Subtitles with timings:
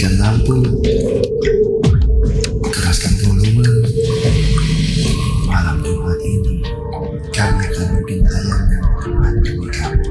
[0.00, 0.56] Matikan lampu.
[2.72, 3.68] Keraskan volume.
[5.44, 6.64] Malam Jumat ini,
[7.28, 10.08] kami akan bikin tayangan demi kamu.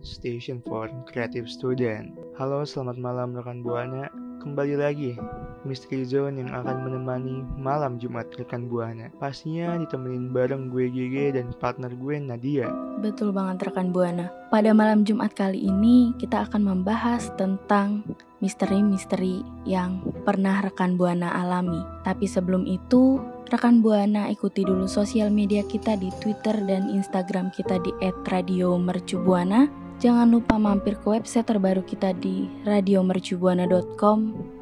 [0.00, 2.16] Station for Creative Student.
[2.40, 4.08] Halo, selamat malam rekan Buana.
[4.44, 5.16] Kembali lagi
[5.64, 9.08] Mystery Zone yang akan menemani malam Jumat rekan Buana.
[9.16, 12.68] Pastinya ditemenin bareng gue GG dan partner gue Nadia.
[13.00, 14.28] Betul banget rekan Buana.
[14.52, 18.04] Pada malam Jumat kali ini kita akan membahas tentang
[18.44, 21.80] misteri-misteri yang pernah rekan Buana alami.
[22.04, 23.16] Tapi sebelum itu,
[23.48, 27.96] rekan Buana ikuti dulu sosial media kita di Twitter dan Instagram kita di
[28.28, 29.83] @radiomercubuana.
[30.02, 34.18] Jangan lupa mampir ke website terbaru kita di radiomercubuana.com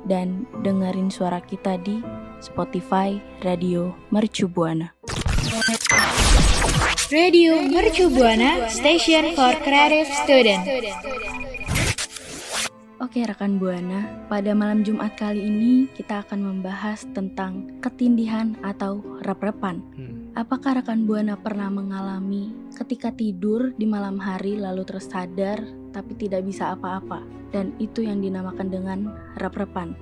[0.07, 2.03] dan dengerin suara kita di
[2.43, 4.93] Spotify Radio Mercubuana.
[7.13, 10.65] Radio Mercu Buana Station for Creative Student.
[13.13, 19.85] Oke rekan Buana, pada malam Jumat kali ini kita akan membahas tentang ketindihan atau rep-repan.
[19.93, 20.33] Hmm.
[20.33, 25.61] Apakah rekan Buana pernah mengalami ketika tidur di malam hari lalu tersadar
[25.93, 27.21] tapi tidak bisa apa-apa?
[27.53, 29.93] Dan itu yang dinamakan dengan rep-repan.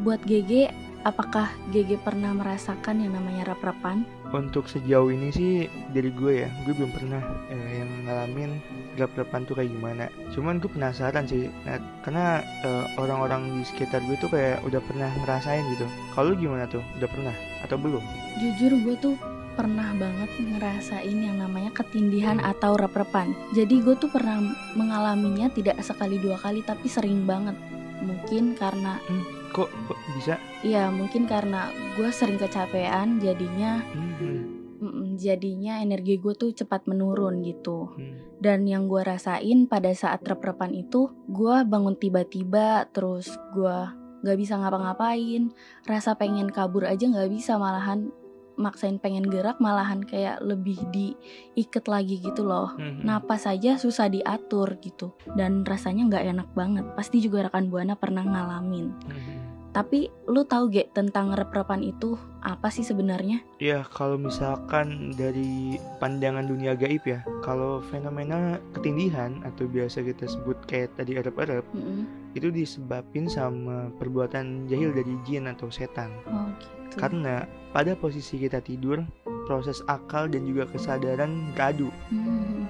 [0.00, 0.72] Buat GG,
[1.04, 4.08] apakah GG pernah merasakan yang namanya rep-repan?
[4.32, 7.20] Untuk sejauh ini sih dari gue ya, gue belum pernah
[7.52, 8.56] eh, yang ngalamin
[8.96, 10.04] gelap-gelapan tuh kayak gimana.
[10.32, 15.12] Cuman gue penasaran sih, nah, karena eh, orang-orang di sekitar gue tuh kayak udah pernah
[15.20, 15.84] ngerasain gitu.
[16.16, 16.80] Kalau gimana tuh?
[16.96, 18.00] Udah pernah atau belum?
[18.40, 19.14] Jujur gue tuh
[19.52, 23.36] pernah banget ngerasain yang namanya ketindihan atau rep-repan.
[23.52, 24.40] Jadi gue tuh pernah
[24.72, 27.56] mengalaminya tidak sekali dua kali tapi sering banget.
[28.00, 28.96] Mungkin karena
[29.52, 30.34] Kok, kok bisa?
[30.64, 33.84] Iya mungkin karena gue sering kecapean jadinya
[34.82, 37.92] Hmm, mm, jadinya energi gue tuh cepat menurun gitu.
[37.94, 43.76] Hmm, dan yang gue rasain pada saat rep-repan itu gue bangun tiba-tiba terus gue
[44.26, 45.54] gak bisa ngapa-ngapain.
[45.86, 48.10] Rasa pengen kabur aja gak bisa malahan
[48.56, 52.74] maksain pengen gerak malahan kayak lebih diikat lagi gitu loh.
[52.76, 53.04] Hmm, hmm.
[53.06, 55.16] napas aja susah diatur gitu.
[55.32, 56.84] Dan rasanya nggak enak banget.
[56.98, 58.86] Pasti juga rekan buana pernah ngalamin.
[58.92, 59.51] Hmm, hmm.
[59.72, 63.40] Tapi lu tahu gak tentang rep-repan itu apa sih sebenarnya?
[63.56, 70.60] Ya kalau misalkan dari pandangan dunia gaib ya, kalau fenomena ketindihan atau biasa kita sebut
[70.68, 72.04] kayak tadi erep-erep Mm-mm.
[72.36, 76.12] itu disebabin sama perbuatan jahil dari jin atau setan.
[76.28, 76.52] Oh
[76.92, 77.00] gitu.
[77.00, 79.00] Karena pada posisi kita tidur,
[79.48, 81.88] proses akal dan juga kesadaran beradu.
[82.12, 82.21] Hmm.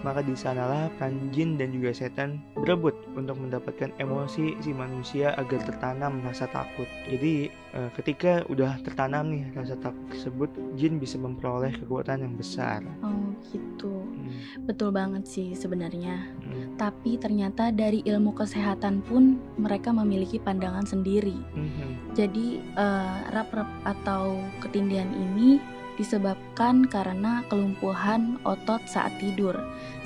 [0.02, 5.62] Maka di sanalah peran jin dan juga setan berebut untuk mendapatkan emosi si manusia agar
[5.62, 6.86] tertanam rasa takut.
[7.06, 12.82] Jadi eh, ketika udah tertanam nih rasa takut tersebut, jin bisa memperoleh kekuatan yang besar.
[13.06, 14.02] Oh gitu.
[14.02, 16.26] Hmm, Betul banget sih sebenarnya.
[16.42, 21.34] hmm, Tapi ternyata dari ilmu kesehatan pun mereka memiliki pandangan sendiri.
[21.54, 25.62] hmm, Jadi eh, rap-rap atau ketindihan ini
[26.00, 29.56] disebabkan karena kelumpuhan otot saat tidur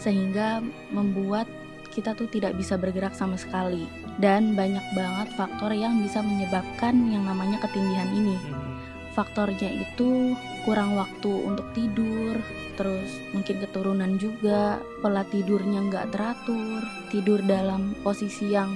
[0.00, 0.60] sehingga
[0.90, 1.46] membuat
[1.96, 3.88] kita tuh tidak bisa bergerak sama sekali.
[4.20, 8.36] Dan banyak banget faktor yang bisa menyebabkan yang namanya ketindihan ini.
[8.36, 8.74] hmm,
[9.16, 10.36] faktornya itu
[10.68, 12.36] kurang waktu untuk tidur
[12.76, 18.68] terus mungkin keturunan juga pola tidurnya nggak teratur tidur dalam posisi yang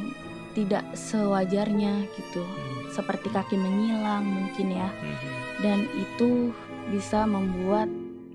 [0.56, 2.41] tidak sewajarnya gitu.
[2.41, 4.88] Hmm, seperti kaki menyilang mungkin ya.
[4.88, 5.16] Hmm,
[5.60, 6.56] dan itu
[6.90, 7.88] bisa membuat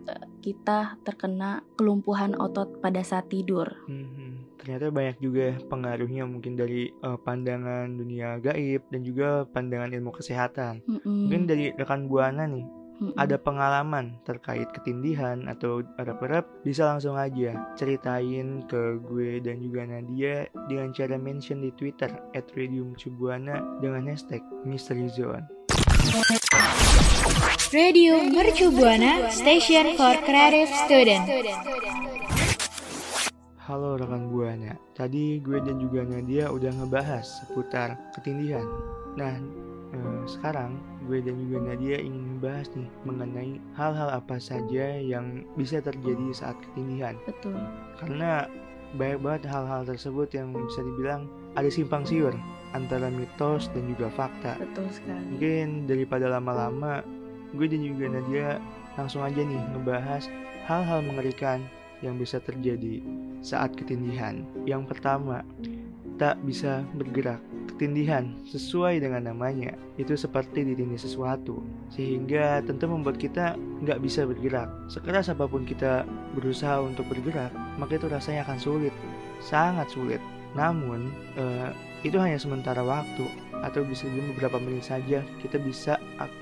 [0.07, 4.25] eh, kita terkena kelumpuhan otot pada saat tidur hmm.
[4.65, 10.81] Ternyata banyak juga pengaruhnya mungkin dari eh, pandangan dunia gaib dan juga pandangan ilmu kesehatan.
[10.89, 11.29] Mm-mm.
[11.29, 13.13] Mungkin dari rekan Buana nih, Mm-mm.
[13.13, 20.49] ada pengalaman terkait ketindihan atau erep-erep, bisa langsung aja ceritain ke gue dan juga Nadia
[20.65, 25.45] dengan cara mention di Twitter @radiumcubuana dengan hashtag Mystery Zone.
[27.75, 31.27] Radio Mercu Buana Station for Creative Student.
[33.67, 38.63] Halo rekan Buana, tadi gue dan juga Nadia udah ngebahas seputar ketindihan.
[39.19, 39.35] Nah,
[39.91, 40.79] eh, sekarang
[41.11, 46.55] gue dan juga Nadia ingin membahas nih mengenai hal-hal apa saja yang bisa terjadi saat
[46.71, 47.19] ketindihan.
[47.27, 47.59] betul
[47.99, 48.47] karena
[48.95, 51.27] banyak banget hal-hal tersebut yang bisa dibilang
[51.59, 52.31] ada simpang siur
[52.71, 54.55] antara mitos dan juga fakta.
[54.63, 57.03] betul sekali Mungkin daripada lama-lama,
[57.53, 58.47] gue dan juga Nadia
[58.95, 60.25] langsung aja nih ngebahas
[60.65, 61.61] hal-hal mengerikan
[62.01, 62.99] yang bisa terjadi
[63.45, 64.43] saat ketindihan.
[64.65, 65.45] Yang pertama,
[66.15, 67.39] tak bisa bergerak.
[67.75, 69.75] Ketindihan sesuai dengan namanya.
[69.99, 71.59] Itu seperti ditindih sesuatu.
[71.91, 74.71] Sehingga tentu membuat kita nggak bisa bergerak.
[74.87, 78.95] Sekeras apa pun kita berusaha untuk bergerak maka itu rasanya akan sulit.
[79.43, 80.23] Sangat sulit
[80.55, 81.69] namun eh,
[82.07, 83.27] itu hanya sementara waktu
[83.65, 85.97] atau bisa juga beberapa menit saja kita bisa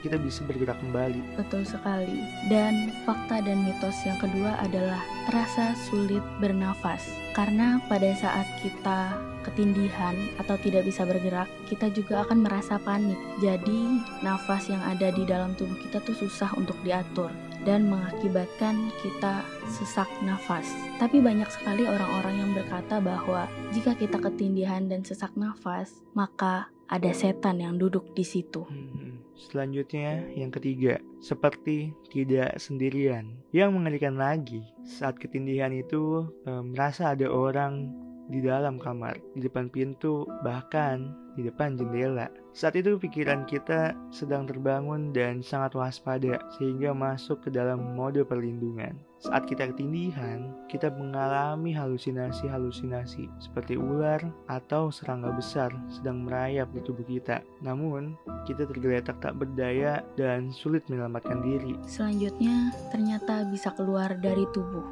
[0.05, 1.39] kita bisa bergerak kembali.
[1.39, 2.21] Betul sekali.
[2.51, 7.01] Dan fakta dan mitos yang kedua adalah terasa sulit bernafas.
[7.33, 13.17] Karena pada saat kita ketindihan atau tidak bisa bergerak, kita juga akan merasa panik.
[13.41, 17.33] Jadi, nafas yang ada di dalam tubuh kita tuh susah untuk diatur
[17.63, 20.67] dan mengakibatkan kita sesak nafas.
[20.99, 27.11] Tapi banyak sekali orang-orang yang berkata bahwa jika kita ketindihan dan sesak nafas, maka ada
[27.15, 28.67] setan yang duduk di situ.
[28.67, 33.33] Hmm, selanjutnya, yang ketiga, seperti tidak sendirian.
[33.55, 37.89] Yang mengerikan lagi, saat ketindihan itu e, merasa ada orang
[38.29, 42.29] di dalam kamar, di depan pintu, bahkan di depan jendela.
[42.53, 48.93] Saat itu pikiran kita sedang terbangun dan sangat waspada sehingga masuk ke dalam mode perlindungan.
[49.23, 54.19] Saat kita ketindihan, kita mengalami halusinasi-halusinasi seperti ular
[54.51, 57.39] atau serangga besar sedang merayap di tubuh kita.
[57.63, 61.79] Namun, kita tergeletak tak berdaya dan sulit menyelamatkan diri.
[61.87, 64.83] Selanjutnya, ternyata bisa keluar dari tubuh.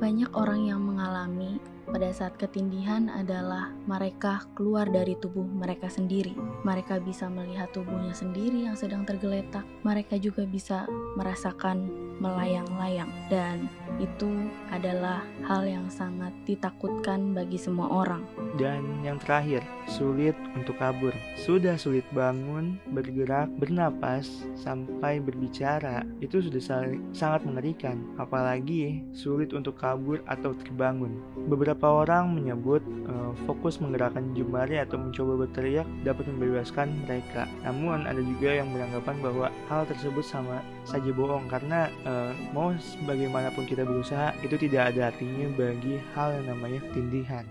[0.00, 1.60] Banyak orang yang mengalami
[1.94, 6.34] pada saat ketindihan adalah mereka keluar dari tubuh mereka sendiri.
[6.66, 9.62] Mereka bisa melihat tubuhnya sendiri yang sedang tergeletak.
[9.86, 11.86] Mereka juga bisa merasakan
[12.18, 13.66] melayang-layang, dan
[13.98, 18.22] itu adalah hal yang sangat ditakutkan bagi semua orang.
[18.54, 21.10] Dan yang terakhir, sulit untuk kabur.
[21.34, 26.06] Sudah sulit bangun, bergerak, bernapas, sampai berbicara.
[26.22, 26.62] Itu sudah
[27.10, 31.18] sangat mengerikan, apalagi sulit untuk kabur atau terbangun.
[31.50, 37.44] Beberapa orang menyebut uh, fokus menggerakkan jemari atau mencoba berteriak dapat membebaskan mereka.
[37.64, 42.72] Namun ada juga yang beranggapan bahwa hal tersebut sama saja bohong karena uh, mau
[43.04, 47.44] bagaimanapun kita berusaha itu tidak ada artinya bagi hal yang namanya tindihan.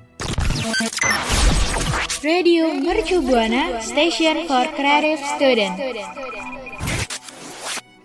[2.23, 5.75] Radio Mercu Buana Station for Creative Student.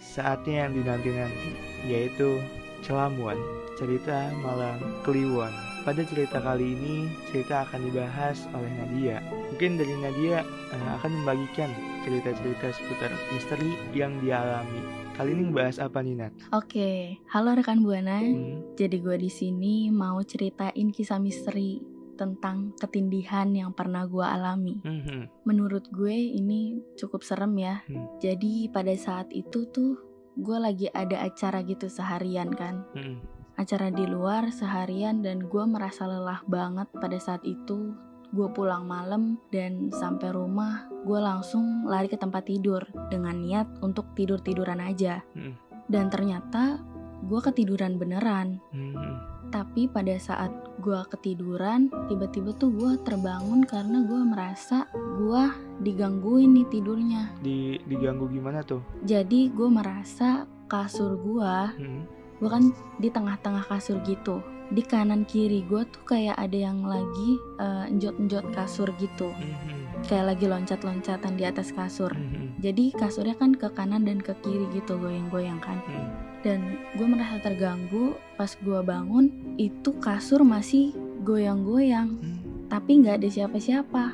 [0.03, 1.51] Saatnya yang dinanti-nanti
[1.87, 2.43] yaitu
[2.83, 3.39] Celamuan,
[3.79, 5.78] cerita malam Kliwon.
[5.89, 9.25] Pada cerita kali ini, cerita akan dibahas oleh Nadia.
[9.25, 11.73] Mungkin dari Nadia uh, akan membagikan
[12.05, 14.85] cerita-cerita seputar misteri yang dialami.
[15.17, 16.37] Kali ini bahas apa nih Nat?
[16.53, 18.21] Oke, halo rekan buana.
[18.21, 18.77] Hmm.
[18.77, 21.81] Jadi gue di sini mau ceritain kisah misteri
[22.21, 24.85] tentang ketindihan yang pernah gue alami.
[24.85, 25.49] Mm-hmm.
[25.49, 27.81] Menurut gue ini cukup serem ya.
[27.89, 28.21] Mm.
[28.21, 29.97] Jadi pada saat itu tuh
[30.37, 32.85] gue lagi ada acara gitu seharian kan.
[32.93, 33.38] Mm.
[33.59, 37.93] Acara di luar seharian dan gue merasa lelah banget pada saat itu.
[38.31, 44.15] Gue pulang malam dan sampai rumah gue langsung lari ke tempat tidur dengan niat untuk
[44.15, 45.27] tidur tiduran aja.
[45.35, 45.59] Mm.
[45.91, 46.79] Dan ternyata
[47.27, 48.63] gue ketiduran beneran.
[48.71, 55.43] Mm tapi pada saat gue ketiduran tiba-tiba tuh gue terbangun karena gue merasa gue
[55.83, 62.03] digangguin nih tidurnya di diganggu gimana tuh jadi gue merasa kasur gue hmm.
[62.39, 64.41] Gue kan di tengah-tengah kasur gitu.
[64.69, 69.31] Di kanan kiri gue tuh kayak ada yang lagi uh, njot-njot kasur gitu.
[69.35, 69.87] Hmm.
[70.07, 72.15] kayak lagi loncat-loncatan di atas kasur.
[72.15, 72.55] Hmm.
[72.63, 75.83] jadi kasurnya kan ke kanan dan ke kiri gitu goyang-goyang kan.
[75.91, 79.27] Hmm dan gue merasa terganggu pas gue bangun
[79.59, 80.95] itu kasur masih
[81.27, 82.19] goyang-goyang.
[82.19, 82.39] Hmm.
[82.69, 84.05] tapi nggak ada siapa-siapa.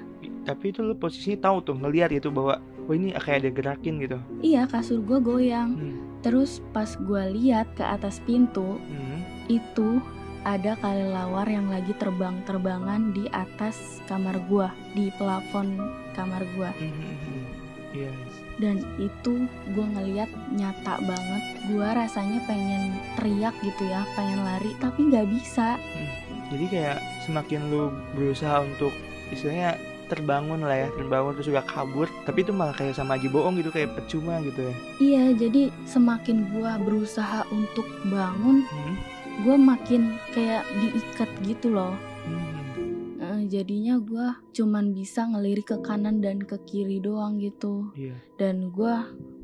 [0.46, 4.18] Tapi itu lo posisi tahu tuh ngeliat itu bahwa oh ini kayak ada gerakin gitu.
[4.46, 5.74] Iya kasur gue goyang.
[5.74, 5.96] Hmm.
[6.24, 9.20] Terus pas gue lihat ke atas pintu hmm.
[9.52, 10.00] itu
[10.44, 15.76] ada kelelawar yang lagi terbang-terbangan di atas kamar gue di plafon
[16.16, 16.92] kamar gue hmm.
[16.96, 17.44] hmm, hmm.
[17.92, 24.72] yes dan itu gue ngeliat nyata banget gue rasanya pengen teriak gitu ya pengen lari
[24.78, 26.10] tapi nggak bisa hmm,
[26.54, 28.94] jadi kayak semakin lu berusaha untuk
[29.34, 29.74] istilahnya
[30.06, 32.08] terbangun lah ya terbangun terus juga kabur.
[32.24, 34.74] Tapi itu malah kayak sama aja bohong gitu kayak percuma gitu ya.
[35.00, 38.94] Iya jadi semakin gue berusaha untuk bangun hmm?
[39.42, 41.96] gue makin kayak diikat gitu loh.
[42.24, 42.64] Hmm.
[43.44, 47.92] Jadinya gue cuman bisa ngelirik ke kanan dan ke kiri doang gitu.
[47.92, 48.16] Yeah.
[48.40, 48.94] dan gue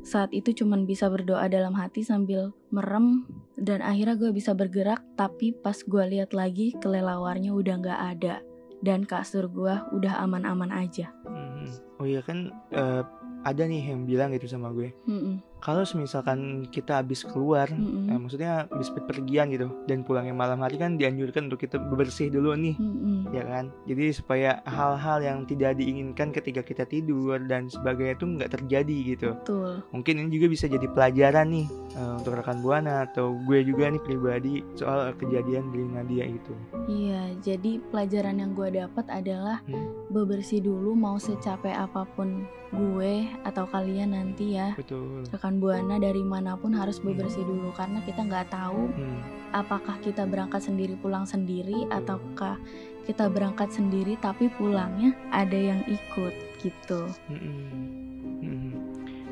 [0.01, 3.29] saat itu cuman bisa berdoa dalam hati sambil merem.
[3.61, 8.35] Dan akhirnya gue bisa bergerak tapi pas gue lihat lagi kelelawarnya udah nggak ada
[8.81, 11.13] dan kasur gue udah aman-aman aja.
[11.25, 11.69] Hmm.
[12.01, 13.05] Oh iya kan uh,
[13.45, 14.93] ada nih yang bilang gitu sama gue.
[15.05, 15.35] Hmm -mm.
[15.61, 18.09] Kalau misalkan kita habis keluar Mm-mm.
[18.09, 22.57] eh, maksudnya habis pergian gitu dan pulangnya malam hari kan dianjurkan untuk kita bersih dulu
[22.57, 23.29] nih Mm-mm.
[23.29, 28.51] ya kan jadi supaya hal-hal yang tidak diinginkan ketika kita tidur dan sebagainya itu nggak
[28.51, 29.71] terjadi gitu Betul.
[29.93, 34.01] mungkin ini juga bisa jadi pelajaran nih eh, untuk rekan buana atau gue juga nih
[34.01, 36.53] pribadi soal kejadian di Nadia itu
[36.89, 39.93] Iya, jadi pelajaran yang gue dapat adalah Hmm.
[40.09, 46.23] bebersih dulu mau secapek apa pun gue atau kalian nanti ya betul rekan buana dari
[46.23, 49.19] mana pun harus bebersih dulu karena kita nggak tahu Hmm,
[49.51, 52.55] apakah kita berangkat sendiri pulang sendiri ataukah
[53.03, 57.09] kita berangkat sendiri tapi pulangnya ada yang ikut gitu.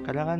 [0.10, 0.40] karena kan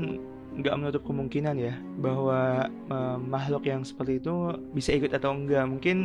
[0.60, 5.98] nggak menutup kemungkinan ya bahwa eh, makhluk yang seperti itu bisa ikut atau enggak mungkin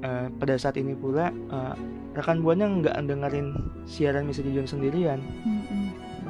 [0.00, 1.74] eh, pada saat ini pula eh,
[2.14, 3.50] rekan buana nggak dengerin
[3.84, 5.18] siaran Misteri John sendirian.
[5.42, 5.73] Mm-mm.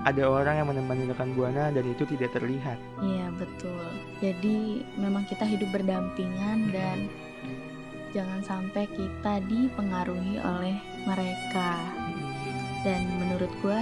[0.04, 3.84] Ada orang yang menemani rekan buana dan itu tidak terlihat Iya betul.
[4.20, 7.08] Jadi memang kita hidup berdampingan dan
[8.12, 10.76] jangan sampai kita dipengaruhi oleh
[11.08, 11.80] mereka.
[12.84, 13.80] Dan menurut gue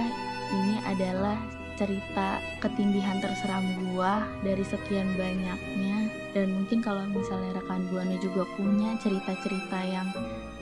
[0.55, 1.35] ini adalah
[1.73, 8.93] cerita ketindihan terseram gua dari sekian banyaknya dan mungkin kalau misalnya rekan buana juga punya
[9.01, 10.07] cerita-cerita yang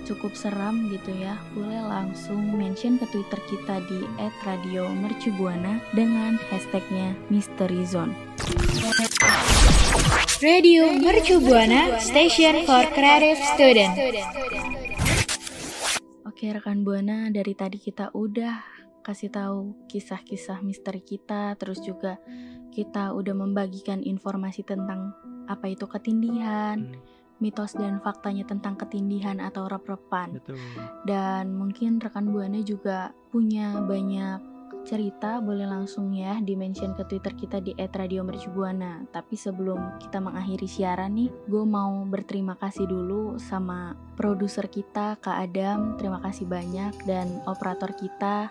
[0.07, 1.37] cukup seram gitu ya.
[1.53, 4.05] Boleh langsung mention ke twitter kita di
[4.45, 8.13] @radiomercubuana dengan hashtagnya Mystery Zone
[10.41, 13.93] Radio Mercu Buana Station for Creative Student.
[16.25, 18.57] Oke rekan buana dari tadi kita udah
[19.05, 22.17] kasih tahu kisah-kisah misteri kita terus juga
[22.73, 25.13] kita udah membagikan informasi tentang
[25.45, 26.97] apa itu ketindihan, Hmm,
[27.41, 30.37] mitos dan faktanya tentang ketindihan atau rep-repan.
[30.37, 30.61] betul
[31.03, 37.33] Dan mungkin rekan buana juga punya banyak cerita boleh langsung ya di mention ke Twitter
[37.37, 39.09] kita di @radiomercubuana.
[39.13, 45.37] Tapi sebelum kita mengakhiri siaran nih, gue mau berterima kasih dulu sama produser kita Kak
[45.37, 48.49] Adam, terima kasih banyak dan operator kita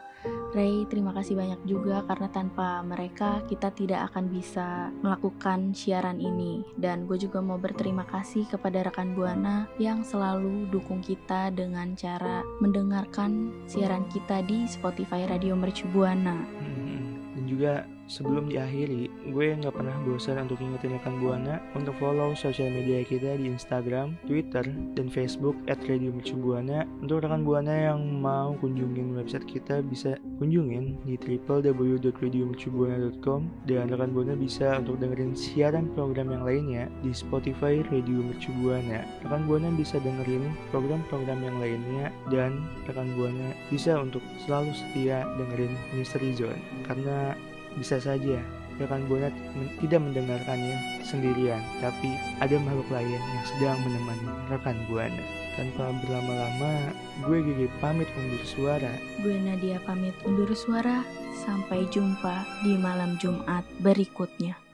[0.50, 6.66] Ray, terima kasih banyak juga karena tanpa mereka kita tidak akan bisa melakukan siaran ini.
[6.74, 12.42] Dan gue juga mau berterima kasih kepada rekan Buana yang selalu dukung kita dengan cara
[12.58, 16.34] mendengarkan siaran kita di Spotify Radio Mercu Buana.
[16.34, 16.98] Mhm.
[17.38, 22.74] Dan juga sebelum diakhiri, gue nggak pernah bosan untuk ingetin rekan Buana untuk follow sosial
[22.74, 24.66] media kita di Instagram, Twitter,
[24.98, 26.90] dan Facebook @radiomercubuana.
[26.98, 33.40] Untuk rekan Buana yang mau kunjungin website kita bisa kunjungin di www.radiomercubuana.com
[33.70, 39.06] dan rekan Buana bisa untuk dengerin siaran program yang lainnya di Spotify Radio Mercubuana.
[39.22, 45.78] Rekan Buana bisa dengerin program-program yang lainnya dan rekan Buana bisa untuk selalu setia dengerin
[45.94, 47.36] Mystery Zone karena
[47.78, 48.40] bisa saja
[48.80, 55.24] rekan Buana men- tidak mendengarkannya sendirian, tapi ada makhluk lain yang sedang menemani rekan Buana.
[55.60, 56.94] Tanpa berlama-lama,
[57.28, 58.92] gue Gigi pamit undur suara.
[59.20, 61.04] Gue Nadia pamit undur suara.
[61.44, 64.69] Sampai jumpa di malam Jumat berikutnya.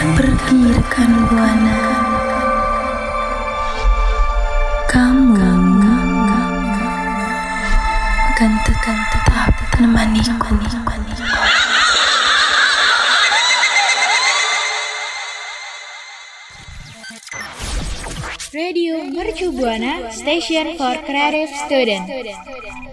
[0.00, 1.78] Pergi rekan buana.
[4.88, 5.36] Kamu
[8.32, 8.52] akan
[9.12, 10.56] tetap menemaniku.
[18.50, 22.89] Radio Mercu Buana Station for Creative Student.